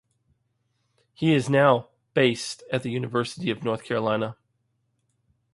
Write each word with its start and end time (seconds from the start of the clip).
He 1.13 1.35
is 1.35 1.47
now 1.47 1.89
based 2.15 2.63
at 2.73 2.81
the 2.81 2.89
University 2.89 3.51
of 3.51 3.63
North 3.63 3.83
Carolina. 3.83 4.35